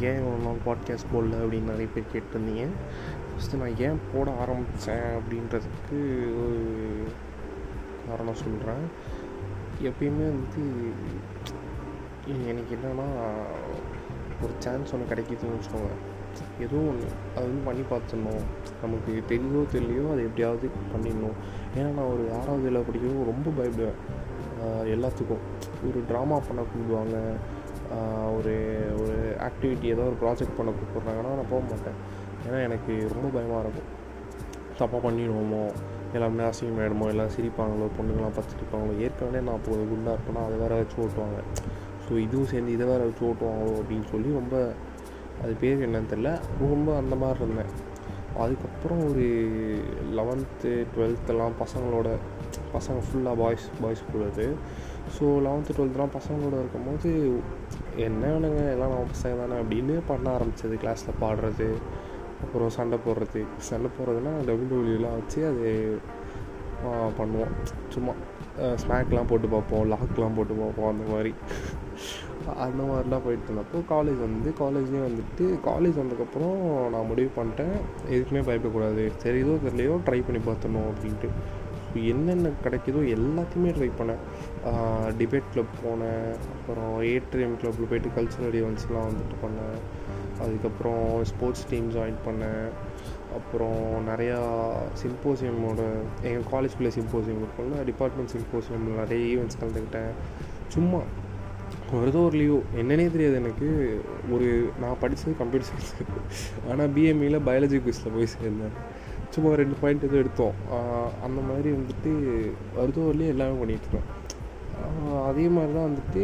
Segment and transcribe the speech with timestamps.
[0.00, 2.66] ஏன் இவ்வளோ நாள் பாட்காஸ்ட் போடல அப்படின்னு நிறைய பேர் கேட்டிருந்தீங்க?
[3.30, 5.98] ஃபஸ்ட்டு நான் ஏன் போட ஆரம்பித்தேன் அப்படின்றதுக்கு
[6.42, 7.02] ஒரு
[8.08, 8.84] காரணம் சொல்கிறேன்
[9.82, 10.62] எப்பயுமே வந்து
[12.46, 13.08] எனக்கு என்னென்னா
[14.42, 15.92] ஒரு சான்ஸ் ஒன்று கிடைக்கிதுன்னு வச்சுக்கோங்க.
[16.60, 18.42] ஏதோ ஒன்று அது வந்து பண்ணி பார்த்துடணும்.
[18.82, 21.36] நமக்கு தெரியோ தெரியலையோ அதை எப்படியாவது பண்ணிடணும்.
[21.76, 23.98] ஏன்னா நான் ஒரு ஆறாவது இதில் படிக்கவும் ரொம்ப பயப்படுவேன்.
[24.94, 25.44] எல்லாத்துக்கும்.
[25.88, 27.34] ஒரு ட்ராமா பண்ண கூப்பிடுவாங்க.
[28.36, 28.54] ஒரு
[29.02, 29.16] ஒரு
[29.48, 31.98] ஆக்டிவிட்டி ஏதோ ஒரு ப்ராஜெக்ட் பண்ண கூப்பிட்றாங்கன்னா நான் போக மாட்டேன்.
[32.46, 33.88] ஏன்னா எனக்கு ரொம்ப பயமாக இருக்கும்.
[34.80, 35.62] தப்பாக பண்ணிடுவோமோ?
[36.12, 37.86] எல்லாமே அசிங்கமாயிடுமோ எல்லாம் சிரிப்பாங்களோ?
[37.98, 41.38] பொண்ணுங்களாம் பார்த்து சிரிப்பாங்களோ ஏற்கனவே நான் இப்போ குண்டாக இருப்பேன்னா அதை வேறு வச்சு ஓட்டுவாங்க.
[42.04, 44.74] ஸோ இதுவும் சேர்ந்து இதை வேறு வச்சு ஓட்டுவாங்களோ அப்படின்னு சொல்லி ரொம்ப
[45.42, 46.30] அது பேர் என்னன்னு தெரில
[46.60, 47.72] ரொம்ப அந்த மாதிரி இருந்தேன்.
[48.38, 49.24] அதுக்கப்புறம் ஒரு
[50.18, 52.08] லெவன்த்து டுவெல்த்தெல்லாம் பசங்களோட
[52.74, 54.46] பசங்க ஃபுல்லாக பாய்ஸ் பாய்ஸ் கூட அது.
[55.16, 57.10] ஸோ லெவன்த்து டுவெல்த்துலாம் பசங்களோட இருக்கும்போது
[58.06, 61.68] என்ன வேணுங்க எல்லாம் நம்ம பசங்க தானே அப்படின்னு பண்ண ஆரம்பித்தது கிளாஸில் பாடுறது
[62.44, 63.40] அப்புறம் சண்டை போடுறது.
[63.68, 65.70] சண்டை போடுறதுனா டபிள்யூடபிள்யூலாம் வச்சு அது
[67.18, 67.54] பண்ணுவோம்.
[67.94, 68.12] சும்மா
[68.82, 71.32] ஸ்நாக்லாம் போட்டு பார்ப்போம் லாக்லாம் போட்டு பார்ப்போம் அந்த மாதிரி.
[72.66, 76.58] அந்த மாதிரிலாம் போயிட்டு இருந்தப்போ காலேஜ் வந்து காலேஜ்லேயும் வந்துட்டு காலேஜ் வந்ததுக்கப்புறம்
[76.92, 77.74] நான் முடிவு பண்ணிட்டேன்.
[78.14, 79.04] எதுக்குமே பயப்படக்கூடாது.
[79.24, 81.30] தெரியுதோ தெரியலையோ ட்ரை பண்ணி பார்த்தணும் அப்படின்ட்டு.
[81.94, 84.22] என்னென்ன கிடைக்குதோ எல்லாத்தையுமே ட்ரை பண்ணேன்.
[85.18, 86.30] டிபேட் கிளப் போனேன்.
[86.54, 89.78] அப்புறம் ஏட்ரிஎம் கிளப்பில் போயிட்டு கல்ச்சுரல் ஈவெண்ட்ஸ்லாம் வந்துட்டு பண்ணேன்.
[90.44, 92.66] அதுக்கப்புறம் ஸ்போர்ட்ஸ் டீம் ஜாயின் பண்ணேன்.
[93.38, 93.80] அப்புறம்
[94.10, 94.38] நிறையா
[95.00, 95.80] சிம்போசியமோட
[96.28, 100.12] எங்கள் காலேஜ்குள்ளே சிம்போசியம் இருக்கும்ல டிபார்ட்மெண்ட் சிம்போசியமில் நிறைய ஈவெண்ட்ஸ் கலந்துக்கிட்டேன்.
[100.68, 101.00] சும்மா
[101.92, 103.68] வருதோ ஒரு லீவோ என்னன்னே தெரியாது எனக்கு.
[104.34, 104.48] ஒரு
[104.80, 105.92] நான் படித்தது கம்ப்யூட்டர் சயின்ஸ்
[106.70, 108.76] ஆனால் பிஎம்இயில் பயாலஜி குவிஸில் போய் சேர்ந்தேன்.
[109.34, 110.54] சும்மா ரெண்டு பாயிண்ட் எதுவும் எடுத்தோம்.
[111.26, 112.12] அந்த மாதிரி வந்துட்டு
[112.78, 114.08] வருதோர்லேயே எல்லாமே பண்ணிகிட்ருக்கோம்
[115.28, 116.22] அதே மாதிரி தான் வந்துட்டு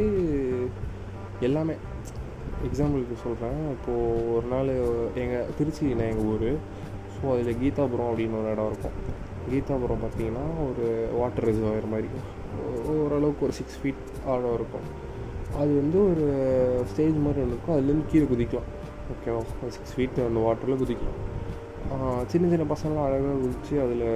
[1.48, 1.74] எல்லாமே.
[2.69, 4.70] எக்ஸாம்பிளுக்கு சொல்கிறேன் இப்போது ஒரு நாள்
[5.23, 6.51] எங்கள் திருச்சியில் எங்கள் ஊர்.
[7.14, 8.96] ஸோ அதில் கீதாபுரம் அப்படின்னு ஒரு இடம் இருக்கும்.
[9.51, 10.84] கீதாபுரம் பார்த்திங்கன்னா ஒரு
[11.20, 12.08] வாட்டர் ரிசர்வாயர் மாதிரி.
[12.92, 14.86] ஓரளவுக்கு ஒரு சிக்ஸ் ஃபீட் ஆழம் இருக்கும்.
[15.61, 16.27] அது வந்து ஒரு
[16.92, 17.77] ஸ்டேஜ் மாதிரி ஒன்று இருக்கும்.
[17.77, 18.70] அதுலேருந்து கீழே குதிக்கலாம்.
[19.14, 19.42] ஓகேவா
[19.77, 21.18] சிக்ஸ் ஃபீட் அந்த வாட்டரில் குதிக்கலாம்.
[22.33, 24.06] சின்ன சின்ன பசங்களாம் அழகாக குதித்து அதில்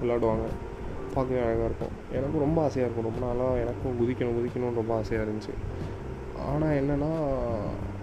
[0.00, 0.46] விளாடுவாங்க
[1.14, 1.94] பார்க்கவே அழகாக இருக்கும்.
[2.16, 3.08] எனக்கும் ரொம்ப ஆசையாக இருக்கும்.
[3.08, 5.54] ரொம்ப நாளாக எனக்கும் குதிக்கணும் குதிக்கணும்னு ரொம்ப ஆசையாக இருந்துச்சு.
[6.50, 7.10] ஆனால் என்னென்னா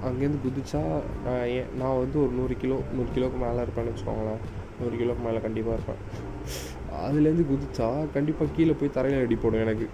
[0.08, 0.82] அங்கேருந்து குதிச்சா
[1.26, 4.44] நான் ஏன் நான் வந்து ஒரு நூறு கிலோ நூறு கிலோவுக்கு மேலே இருப்பேன்னு வச்சுக்கோங்களேன்.
[4.82, 6.02] நூறு கிலோவுக்கு மேலே கண்டிப்பாக இருப்பேன்.
[7.06, 9.88] அதுலேருந்து குதிச்சா கண்டிப்பாக கீழே போய் தரையில் அடி போடும் எனக்கு.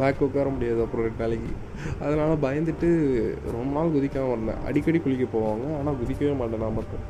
[0.00, 1.52] பேக் உட்கார முடியாது அப்புறம் ரெண்டு நாளைக்கு.
[2.04, 2.88] அதனால் பயந்துட்டு
[3.56, 4.60] ரொம்ப நாள் குதிக்காமல் இருந்தேன்.
[4.68, 5.66] அடிக்கடி குளிக்க போவாங்க.
[5.78, 7.04] ஆனால் குதிக்கவே மாட்டேன் நான் மட்டும்.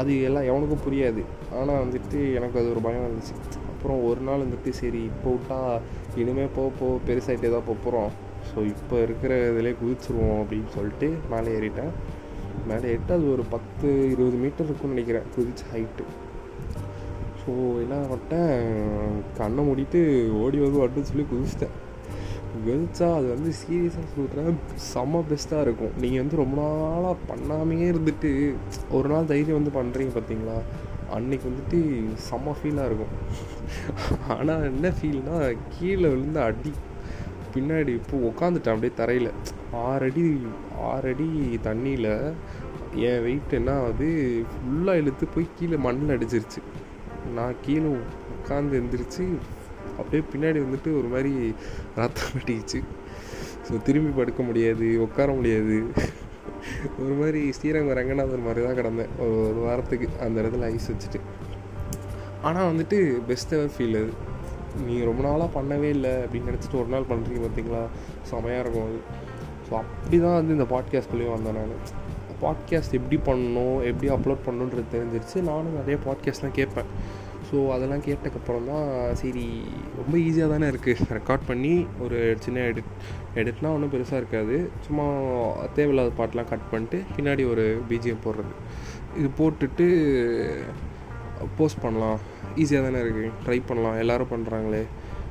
[0.00, 1.22] அது எல்லாம் எவனுக்கும் புரியாது.
[1.58, 3.34] ஆனால் வந்துட்டு எனக்கு அது ஒரு பயம் இருந்துச்சு
[3.70, 5.82] அப்புறம் ஒரு நாள் வந்துட்டு சரி இப்போ விட்டால்
[6.20, 8.10] இனிமேல் போக போக பெருசாகிட்டே தான் போகிறோம்
[8.48, 11.92] ஸோ இப்போ இருக்கிற இதிலே குதிச்சிருவோம் அப்படின்னு சொல்லிட்டு மேலே ஏறிட்டேன்.
[12.70, 16.04] மேலே ஏறிட்டு அது ஒரு பத்து இருபது மீட்டர் இருக்கும்னு நினைக்கிறேன் குதிச்ச ஹைட்டு
[17.42, 17.52] ஸோ
[17.84, 18.54] என்ன பண்ணிட்டேன்
[19.40, 20.00] கண்ணை மூடிட்டு
[20.42, 21.74] ஓடி வந்து வரணும்னு சொல்லி குதிச்சிட்டேன்.
[22.66, 24.58] வெளிச்சா அது வந்து சீரியஸாக சொல்கிறேன்
[24.92, 25.94] செம்ம பெஸ்ட்டாக இருக்கும்.
[26.02, 28.30] நீங்கள் வந்து ரொம்ப நாளாக பண்ணாமையே இருந்துட்டு
[28.98, 30.56] ஒரு நாள் தைரியம் வந்து பண்ணுறீங்க பார்த்தீங்களா
[31.16, 31.78] அன்னைக்கு வந்துட்டு
[32.28, 33.14] செம்ம ஃபீலாக இருக்கும்.
[34.36, 36.72] ஆனால் என்ன ஃபீல்னால் கீழே விழுந்து அடி.
[37.54, 39.30] பின்னாடி இப்போ உட்காந்துட்டேன் அப்படியே தரையில்.
[39.88, 40.24] ஆறடி
[40.90, 41.28] ஆறடி
[41.66, 42.12] தண்ணியில்
[43.08, 44.08] என் வெயிட் என்ன ஆகுது
[44.50, 46.60] ஃபுல்லாக இழுத்து போய் கீழே மண்ணில் அடிச்சிருச்சு.
[47.36, 47.88] நான் கீழே
[48.36, 49.24] உட்காந்து எழுந்திரிச்சு
[49.98, 51.32] அப்படியே பின்னாடி வந்துட்டு ஒரு மாதிரி
[52.00, 52.80] ரத்தம் கட்டிக்கிச்சு
[53.66, 55.76] ஸோ திரும்பி படுக்க முடியாது உட்கார முடியாது.
[57.02, 59.10] ஒரு மாதிரி ஸ்ரீரங்கம் ரங்கநாதர் மாதிரி தான் கிடந்தேன்.
[59.24, 61.20] ஒரு ஒரு வாரத்துக்கு அந்த இடத்துல ஐஸ் வச்சுட்டு.
[62.42, 62.98] ஆனால் வந்துட்டு
[63.28, 64.12] பெஸ்ட் எவர் ஃபீல் அது.
[64.86, 67.82] நீங்கள் ரொம்ப நாளாக பண்ணவே இல்லை அப்படின்னு நினச்சிட்டு ஒரு நாள் பண்ணுறீங்க பார்த்தீங்களா
[68.30, 68.98] செமையாக இருக்கும் அது.
[69.68, 71.76] ஸோ அப்படி தான் வந்து இந்த பாட்காஸ்ட்குள்ளேயும் வந்தேன் நான்.
[72.44, 75.38] பாட்காஸ்ட் எப்படி பண்ணணும் எப்படி அப்லோட் பண்ணணுன்றது தெரிஞ்சிருச்சு.
[75.50, 76.90] நானும் நிறைய பாட்காஸ்ட்லாம் கேட்பேன்.
[77.48, 78.88] ஸோ அதெல்லாம் கேட்டக்கப்புறம் தான்
[79.20, 79.44] சரி
[79.98, 81.72] ரொம்ப ஈஸியாக தானே இருக்குது ரெக்கார்ட் பண்ணி
[82.04, 82.92] ஒரு சின்ன எடிட்
[83.40, 84.56] எடிட்னா ஒன்றும் பெருசாக இருக்காது.
[84.86, 85.06] சும்மா
[85.76, 88.54] தேவையில்லாத பாட்டெலாம் கட் பண்ணிட்டு பின்னாடி ஒரு பிஜிஎம் போடுறது.
[89.20, 89.86] இது போட்டுட்டு
[91.58, 92.18] போஸ்ட் பண்ணலாம்.
[92.62, 93.98] ஈஸியாக தானே இருக்குது ட்ரை பண்ணலாம்.
[94.02, 94.82] எல்லோரும் பண்ணுறாங்களே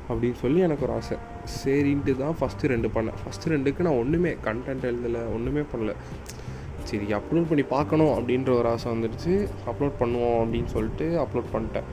[0.08, 1.16] அப்படின்னு சொல்லி எனக்கு ஒரு ஆசை.
[1.60, 3.20] சரின்ட்டு தான் ஃபஸ்ட்டு ரெண்டு பண்ணேன்.
[3.22, 5.92] ஃபஸ்ட்டு ரெண்டுக்கு நான் ஒன்றுமே கண்டென்ட் எழுதலை ஒன்றுமே பண்ணல.
[6.88, 9.32] சரி அப்லோட் பண்ணி பார்க்கணும் அப்படின்ற ஒரு ஆசை வந்துடுச்சு.
[9.70, 11.88] அப்லோட் பண்ணுவோம் அப்படின்னு சொல்லிட்டு அப்லோட் பண்ணிட்டேன்.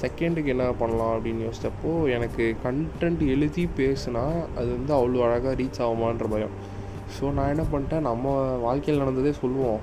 [0.00, 4.24] செகண்டுக்கு என்ன பண்ணலாம் அப்படின்னு யோசித்தப்போ எனக்கு கண்டென்ட் எழுதி பேசுனா
[4.58, 6.56] அது வந்து அவ்வளோ அழகாக ரீச் ஆகுமான்ற பயம்.
[7.16, 8.34] ஸோ நான் என்ன பண்ணிட்டேன் நம்ம
[8.66, 9.80] வாழ்க்கையில் நடந்ததே சொல்லுவோம்.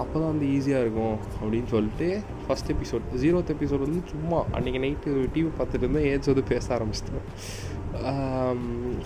[0.00, 2.06] அப்போ தான் வந்து ஈஸியாக இருக்கும் அப்படின்னு சொல்லிட்டு
[2.44, 7.26] ஃபஸ்ட் எபிசோட் ஜீரோத் எபிசோட் வந்து சும்மா அன்றைக்கி நைட்டு டிவி பார்த்துட்டு இருந்தேன் ஏதாச்சும் வந்து பேச ஆரம்பிச்சிட்டேன்.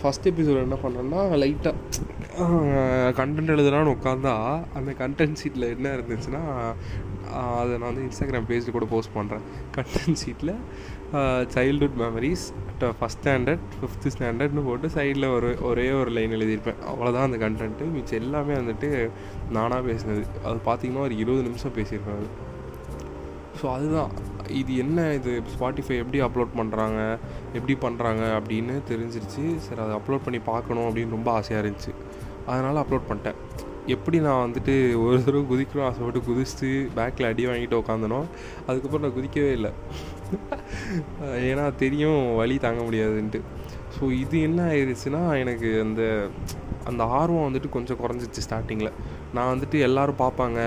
[0.00, 1.74] ஃபஸ்ட் எபிசோட் என்ன பண்ணேன்னா லைட்டாக
[3.18, 4.34] கண்டென்ட் எழுதுனான்னு உட்காந்தா
[4.78, 6.42] அந்த கண்டென்ட் சீட்டில் என்ன இருந்துச்சுன்னா
[7.60, 9.44] அதை நான் வந்து இன்ஸ்டாகிராம் பேஜில் கூட போஸ்ட் பண்ணுறேன்
[9.76, 10.54] கண்டென்ட் சீட்டில்
[11.54, 12.44] childhood memories
[12.98, 16.80] first standard fifth ஸ்டாண்டர்ட்னு போட்டு சைடில் ஒரு ஒரே ஒரு லைன் எழுதியிருப்பேன்.
[16.92, 19.10] அவ்வளோதான் அந்த கண்டென்ட்டு மிச்சம் எல்லாமே வந்துட்டு
[19.56, 20.24] நானாக பேசினது.
[20.44, 22.28] அது பார்த்திங்கன்னா ஒரு இருபது நிமிஷம் பேசியிருப்பேன் அது.
[23.60, 24.10] ஸோ அதுதான்.
[24.60, 25.42] இது என்ன இது?
[25.54, 27.00] ஸ்பாட்டிஃபை எப்படி அப்லோட் பண்ணுறாங்க
[27.52, 29.44] எப்படி பண்ணுறாங்க அப்படின்னு தெரிஞ்சிருச்சு.
[29.66, 31.94] சரி அதை அப்லோட் பண்ணி பார்க்கணும் அப்படின்னு ரொம்ப ஆசையாக இருந்துச்சு.
[32.46, 33.40] அதனால் அப்லோட் பண்ணிட்டேன்.
[33.94, 34.74] எப்படி நான் வந்துட்டு
[35.04, 38.20] ஒரு தடவை குதிக்கணும் ஆசைப்பட்டு குதிச்சுட்டு பேக்கில் அடி வாங்கிட்டு உட்காந்தனோ
[38.66, 39.70] அதுக்கப்புறம் நான் குதிக்கவே இல்லை.
[41.50, 43.40] ஏன்னா தெரியும் வழி தாங்க முடியாதுன்ட்டு.
[43.96, 46.02] ஸோ இது என்ன ஆயிடுச்சுன்னா எனக்கு அந்த
[46.84, 48.96] அந்த ஆர்வம் வந்துட்டு கொஞ்சம் குறைஞ்சிச்சு ஸ்டார்டிங்கில்
[49.32, 50.58] நான் வந்துட்டு எல்லோரும் பார்ப்பாங்க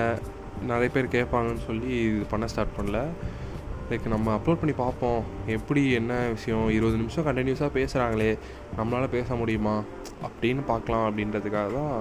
[0.61, 2.99] நிறைய பேர் கேட்பாங்கன்னு சொல்லி இது பண்ண ஸ்டார்ட் பண்ணல.
[3.89, 5.21] லைக் நம்ம அப்லோட் பண்ணி பார்ப்போம்.
[5.57, 6.69] எப்படி என்ன விஷயம்?
[6.69, 8.31] இருபது நிமிஷம் கண்டினியூஸாக பேசுகிறாங்களே
[8.77, 9.75] நம்மளால் பேச முடியுமா?
[10.27, 11.95] அப்படின்னு பார்க்கலாம் அப்படின்றதுக்காக தான்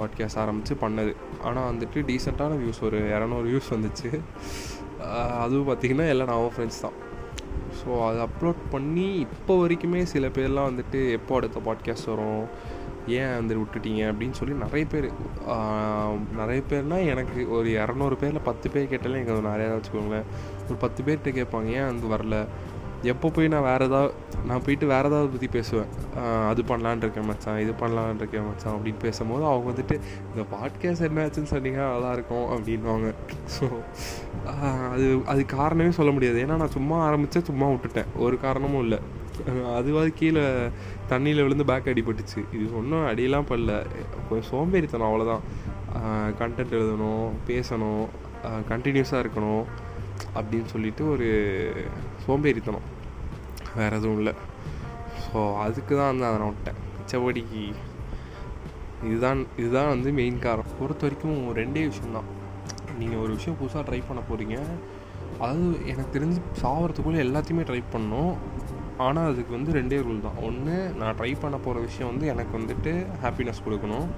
[0.00, 1.12] பாட்காஸ்ட் ஆரம்பித்து பண்ணது.
[1.42, 4.10] ஆனால் வந்துட்டு டீசெண்டான வியூஸ் ஒரு இரநூறு வியூஸ் வந்துச்சு.
[5.44, 6.98] அதுவும் பார்த்திங்கன்னா எல்லாம் நான் ஃப்ரெண்ட்ஸ் தான்.
[7.80, 12.42] ஸோ அதை அப்லோட் பண்ணி இப்போ வரைக்குமே சில பேர்லாம் வந்துட்டு எப்போ அடுத்த பாட்காஸ்ட் வரும்?
[13.18, 14.00] ஏன் வந்து விட்டுட்டீங்க?
[14.10, 15.06] அப்படின்னு சொல்லி நிறைய பேர்
[16.40, 20.28] நிறைய பேர்னால் எனக்கு ஒரு இரநூறு பேரில் பத்து பேர் கேட்டாலே எனக்கு நிறையா வச்சுக்கோங்களேன்.
[20.68, 22.38] ஒரு பத்து பேர்கிட்ட கேட்பாங்க ஏன் வந்து வரல?
[23.12, 24.12] எப்போ போய் நான் வேறு ஏதாவது
[24.48, 25.90] நான் போயிட்டு வேறு ஏதாவது பற்றி பேசுவேன்.
[26.48, 29.96] அது பண்ணலான் இருக்கேன் மச்சான் இது பண்ணலான் இருக்கேன் மச்சான் அப்படின்னு பேசும்போது அவங்க வந்துட்டு
[30.30, 33.08] இந்த பாட்காஸ்ட் என்னாச்சுன்னு சொன்னீங்கன்னா நல்லா இருக்கும் அப்படின்வாங்க
[33.54, 33.68] ஸோ
[34.92, 36.38] அது அது காரணமே சொல்ல முடியாது.
[36.44, 38.10] ஏன்னா நான் சும்மா ஆரம்பித்தேன் சும்மா விட்டுட்டேன்.
[38.26, 39.00] ஒரு காரணமும் இல்லை.
[39.78, 40.44] அதுவாது கீழே
[41.10, 42.40] தண்ணியில் விழுந்து பேக் அடிபட்டுச்சு.
[42.56, 43.74] இது ஒன்றும் அடியெல்லாம் படல
[44.28, 45.44] கொஞ்சம் சோம்பேறித்தனம் அவ்வளோதான்
[46.40, 48.04] கண்டென்ட் எழுதணும் பேசணும்
[48.68, 49.64] கண்டினியூஸாக இருக்கணும்
[50.38, 51.28] அப்படின்னு சொல்லிட்டு ஒரு
[52.24, 52.88] சோம்பேறித்தனம்.
[53.78, 54.34] வேறு எதுவும் இல்லை.
[55.24, 56.80] ஸோ அதுக்கு தான் வந்து அதை நான் விட்டேன்.
[56.98, 57.42] மிச்சபடி
[59.08, 60.72] இதுதான் இதுதான் வந்து மெயின் காரணம்.
[60.78, 62.28] பொறுத்த வரைக்கும் ரெண்டே விஷயம்தான்
[63.00, 64.56] நீங்கள் ஒரு விஷயம் புதுசாக ட்ரை பண்ண போகிறீங்க
[65.42, 68.34] அதாவது எனக்கு தெரிஞ்சு சாகிறதுக்குள்ளே எல்லாத்தையுமே ட்ரை பண்ணோம்.
[69.04, 70.40] ஆனால் அதுக்கு வந்து ரெண்டே ரூல் தான்.
[70.48, 72.92] ஒன்று நான் ட்ரை பண்ண போகிற விஷயம் வந்து எனக்கு வந்துட்டு
[73.22, 74.08] ஹாப்பினஸ் கொடுக்கணும்.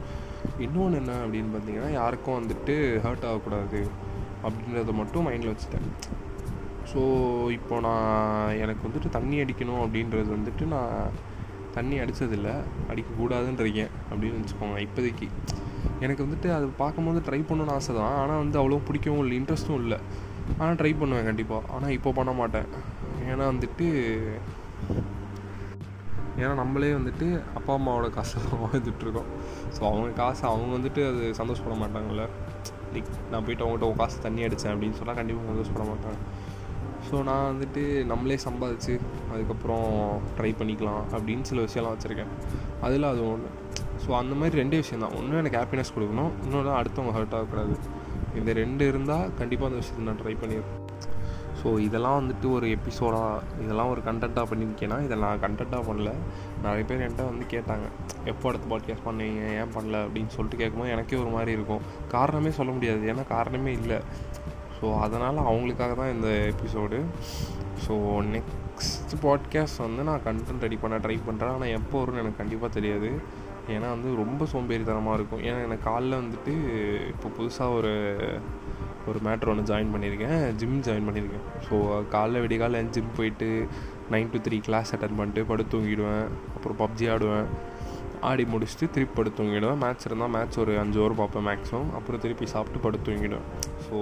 [0.65, 2.75] இன்னொன்று என்ன அப்படின்னு பார்த்தீங்கன்னா யாருக்கும் வந்துட்டு
[3.05, 3.81] ஹர்ட் ஆகக்கூடாது
[4.47, 5.87] அப்படின்றத மட்டும் மைண்டில் வச்சுட்டேன்.
[6.91, 7.01] ஸோ
[7.57, 11.17] இப்போ நான் எனக்கு வந்துட்டு தண்ணி அடிக்கணும் அப்படின்றது வந்துட்டு நான்
[11.77, 12.55] தண்ணி அடித்ததில்லை
[12.93, 14.79] அடிக்கக்கூடாதுன்றிருக்கேன் அப்படின்னு வச்சுக்கோங்க.
[14.87, 15.29] இப்போதைக்கு
[16.05, 19.99] எனக்கு வந்துட்டு அது பார்க்கும்போது ட்ரை பண்ணணும்னு ஆசை தான் ஆனால் வந்து அவ்வளோ பிடிக்கவும் இல்லை இன்ட்ரெஸ்ட்டும் இல்லை.
[20.61, 22.69] ஆனால் ட்ரை பண்ணுவேன் கண்டிப்பாக ஆனால் இப்போ பண்ண மாட்டேன்.
[23.31, 23.87] ஏன்னா வந்துட்டு
[26.41, 27.27] ஏன்னா நம்மளே வந்துட்டு
[27.59, 29.29] அப்பா அம்மாவோட காசை வாழ்ந்துட்டுருக்கோம்
[29.75, 32.25] ஸோ அவங்க காசு அவங்க வந்துட்டு அது சந்தோஷப்பட மாட்டாங்கல்ல.
[32.95, 36.19] லைக் நான் போயிட்டு அவங்ககிட்ட காசு தண்ணி அடித்தேன் அப்படின்னு சொன்னால் கண்டிப்பாக சந்தோஷப்பட மாட்டாங்க.
[37.13, 38.95] ஸோ நான் வந்துட்டு நம்மளே சம்பாதிச்சு
[39.33, 39.89] அதுக்கப்புறம்
[40.37, 42.31] ட்ரை பண்ணிக்கலாம் அப்படின்னு சில விஷயம்லாம் வச்சுருக்கேன்.
[42.81, 43.49] அதில் அது ஒன்று
[44.05, 45.17] ஸோ அந்த மாதிரி ரெண்டே விஷயம் தான்.
[45.19, 46.31] ஒன்று எனக்கு ஹாப்பினஸ் கொடுக்கணும்.
[46.45, 47.75] இன்னொன்று அடுத்தவங்க ஹர்ட் ஆகக்கூடாது.
[48.39, 50.81] இந்த ரெண்டு இருந்தால் கண்டிப்பாக அந்த விஷயத்தை நான் ட்ரை பண்ணியிருக்கேன்
[51.61, 56.13] ஸோ இதெல்லாம் வந்துட்டு ஒரு எபிசோடாக இதெல்லாம் ஒரு கண்டென்ட்டாக பண்ணியிருக்கேன்னா இதை நான் கண்டென்ட்டாக பண்ணல.
[56.63, 57.87] நிறைய பேர் என்கிட்ட வந்து கேட்டாங்க.
[58.25, 59.99] எப்போ அடுத்த பாட்காஸ்ட் பண்ணுவீங்க ஏன் பண்ணல?
[60.07, 61.85] அப்படின்னு சொல்லிட்டு கேட்கும்போது எனக்கே ஒரு மாதிரி இருக்கும்.
[62.09, 63.05] காரணமே சொல்ல முடியாது.
[63.13, 63.99] ஏன்னா காரணமே இல்லை.
[64.83, 66.99] ஸோ அதனால் அவங்களுக்காக தான் இந்த எபிசோடு
[67.85, 67.95] ஸோ
[68.35, 73.11] நெக்ஸ்ட் பாட்காஸ்ட் வந்து நான் கண்டென்ட் ரெடி பண்ண ட்ரை பண்ணுறேன் ஆனால் எப்போ வரும்னு எனக்கு கண்டிப்பாக தெரியாது.
[73.75, 75.43] ஏன்னா வந்து ரொம்ப சோம்பேறித்தனமாக இருக்கும்.
[75.49, 76.55] ஏன்னா எனக்கு காலைல வந்துட்டு
[77.13, 77.93] இப்போ புதுசாக ஒரு
[79.11, 80.57] ஒரு மேட்ரு ஒன்று ஜாயின் பண்ணியிருக்கேன்.
[80.61, 81.47] ஜிம் ஜாயின் பண்ணியிருக்கேன்.
[81.69, 81.77] ஸோ
[82.15, 83.49] காலைல விடிய காலைல ஜிம் போயிட்டு
[84.11, 86.27] nine to three class attend பண்ணிட்டு படுத்து தூங்கிடுவேன்.
[86.57, 87.47] அப்புறம் பப்ஜி ஆடுவேன்.
[88.31, 89.81] ஆடி முடிச்சுட்டு திருப்பி படுத்து தூங்கிடுவேன்.
[89.85, 93.47] மேட்ச் இருந்தால் மேட்ச் ஒரு அஞ்சு ஓவர் பார்ப்பேன் மேக்ஸிமம் அப்புறம் திருப்பி சாப்பிட்டு படுத்து தூங்கிடுவேன்.
[93.87, 93.97] ஸோ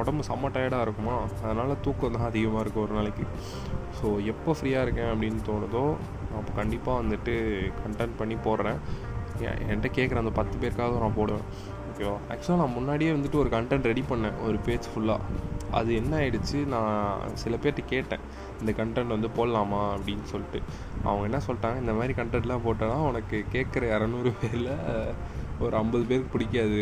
[0.00, 1.16] உடம்பு செம்ம டயர்டாக இருக்குமா?
[1.44, 3.24] அதனால் தூக்கம் தான் அதிகமாக இருக்கும் ஒரு நாளைக்கு.
[3.98, 5.84] ஸோ எப்போ ஃப்ரீயாக இருக்கேன் அப்படின்னு தோணுதோ
[6.38, 7.34] அப்போ கண்டிப்பாக வந்துட்டு
[7.82, 8.80] கண்டென்ட் பண்ணி போடுறேன்.
[9.70, 11.46] என்கிட்ட கேட்குற அந்த பத்து பேருக்காக நான் போடுவேன்.
[11.90, 15.42] ஓகேவா ஆக்சுவலாக நான் முன்னாடியே வந்துட்டு ஒரு கண்டென்ட் ரெடி பண்ணேன் ஒரு பேஜ் ஃபுல்லாக
[15.78, 16.58] அது என்ன ஆயிடுச்சு?
[16.74, 18.24] நான் சில பேர்கிட்ட கேட்டேன்
[18.60, 20.58] இந்த கண்டென்ட் வந்து போடலாமா அப்படின்னு சொல்லிட்டு.
[21.06, 21.78] அவங்க என்ன சொல்லிட்டாங்க?
[21.84, 24.70] இந்த மாதிரி கண்டென்ட்லாம் போட்டோன்னா உனக்கு கேட்குற இரநூறு பேரில்
[25.64, 26.80] ஒரு ஐம்பது பேருக்கு பிடிக்காது.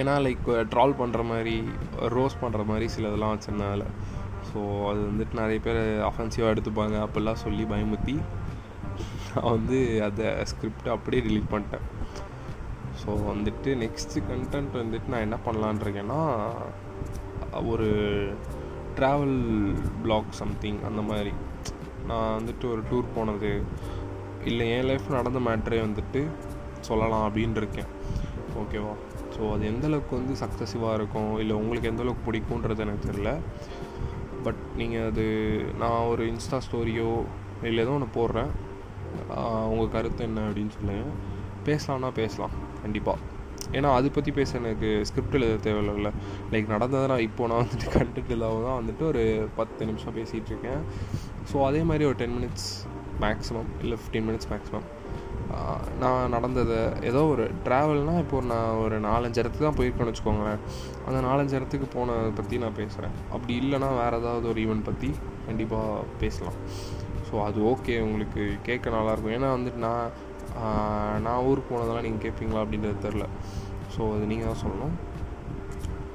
[0.00, 1.54] ஏன்னா லைக் ட்ரால் பண்ணுற மாதிரி
[2.16, 3.84] ரோஸ் பண்ணுற மாதிரி சிலதெல்லாம் வச்சுருந்தால
[4.48, 4.60] ஸோ
[4.90, 6.96] அது வந்துட்டு நிறைய பேர் அஃபென்சிவாக எடுத்துப்பாங்க.
[7.06, 8.14] அப்படிலாம் சொல்லி பயமுத்தி
[9.30, 11.86] நான் வந்து அதை ஸ்கிரிப்ட் அப்படியே ரிலீட் பண்ணிட்டேன்.
[13.00, 16.20] ஸோ வந்துட்டு நெக்ஸ்ட்டு கண்டென்ட் வந்துட்டு நான் என்ன பண்ணலான் இருக்கேன்னா
[17.72, 17.88] ஒரு
[18.98, 19.38] ட்ராவல்
[20.04, 21.32] பிளாக் சம்திங் அந்த மாதிரி.
[22.10, 23.50] நான் வந்துட்டு ஒரு டூர் போனது.
[24.50, 26.20] இல்லை என் லைஃப் நடந்த மேட்ரே வந்துட்டு
[26.88, 27.90] சொல்லலாம் அப்படின்னு இருக்கேன்.
[28.62, 28.94] ஓகேவா
[29.36, 33.32] ஸோ அது எந்தளவுக்கு வந்து சக்ஸஸிவாக இருக்கும் இல்லை உங்களுக்கு எந்தளவுக்கு பிடிக்குன்றது எனக்கு தெரியல.
[34.44, 35.24] பட் நீங்கள் அது
[35.78, 37.10] நான் ஒரு இன்ஸ்டா ஸ்டோரியோ
[37.68, 38.52] இல்லை ஏதோ ஒன்று போடுறேன்.
[39.70, 41.14] உங்கள் கருத்து என்ன அப்படின்னு சொல்லுங்கள்
[41.68, 43.34] பேசலாம்னா பேசலாம் கண்டிப்பாக
[43.72, 46.10] ஏன்னா அதை பற்றி பேச எனக்கு ஸ்கிரிப்ட் எழுத தேவையில்ல
[46.52, 49.22] லைக் நடந்ததை நான் இப்போ நான் வந்துட்டு கண்டென்ட் இல்லாமல் தான் வந்துட்டு ஒரு
[49.56, 50.82] பத்து நிமிஷம் பேசிகிட்ருக்கேன்
[51.52, 52.68] ஸோ அதே மாதிரி ஒரு டென் மினிட்ஸ்
[53.20, 54.86] மேக்ஸிமம் இல்லை ஃபிஃப்டீன் மினிட்ஸ் மேக்ஸிமம்
[56.02, 60.62] நான் நடந்ததை ஏதோ ஒரு ட்ராவல்னால் இப்போ நான் ஒரு நாலஞ்சு இடத்துக்கு தான் போயிருக்கேன்னு வச்சுக்கோங்களேன்.
[61.06, 65.10] அந்த நாலஞ்சு இடத்துக்கு போனதை பற்றி நான் பேசுகிறேன் அப்படி இல்லைனா வேறு ஏதாவது ஒரு ஈவெண்ட் பற்றி
[65.48, 66.58] கண்டிப்பாக பேசலாம்.
[67.28, 70.10] ஸோ அது ஓகே உங்களுக்கு கேட்க நல்லாயிருக்கும் ஏன்னா வந்துட்டு நான்
[71.26, 73.24] நான் ஊருக்கு போனதெல்லாம் நீங்கள் கேட்பீங்களா அப்படின்றது தெரில
[73.94, 74.94] ஸோ அது நீங்கள் தான் சொல்லணும்.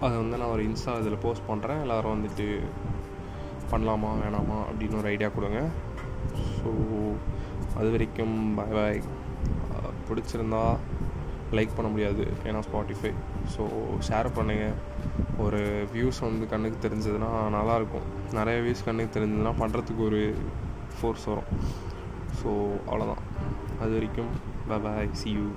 [0.06, 2.48] அதை வந்து நான் ஒரு இன்ஸ்டா இதில் போஸ்ட் பண்ணுறேன் எல்லோரும் வந்துட்டு
[3.72, 5.60] பண்ணலாமா வேணாமா அப்படின்னு ஒரு ஐடியா கொடுங்க.
[6.58, 6.70] ஸோ
[7.80, 9.02] அது வரைக்கும் பாய் பாய்
[10.12, 10.64] பிடிச்சிருந்தா
[11.58, 12.24] லைக் பண்ண முடியாது.
[12.48, 13.12] ஏன்னா ஸ்பாட்டிஃபை
[13.54, 13.64] ஸோ
[14.10, 14.78] ஷேர் பண்ணுங்கள்
[15.46, 15.62] ஒரு
[15.94, 18.06] வியூஸ் வந்து கண்ணுக்கு தெரிஞ்சதுன்னா நல்லாயிருக்கும்.
[18.38, 20.22] நிறைய வியூஸ் கண்ணுக்கு தெரிஞ்சதுன்னா பண்ணுறதுக்கு ஒரு
[20.98, 21.50] ஃபோர்ஸ் வரும்.
[22.42, 22.50] ஸோ
[22.90, 23.24] அவ்வளோதான்
[23.82, 24.32] அது வரைக்கும்
[24.86, 25.48] பாய் சி யூ